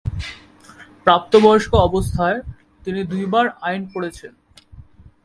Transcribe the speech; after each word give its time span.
প্রাপ্তবয়স্ক 1.05 1.71
অবস্থায়, 1.87 2.39
তিনি 2.85 3.01
দুইবার 3.03 3.45
আইন 3.61 3.81
পড়েছেন। 3.93 4.33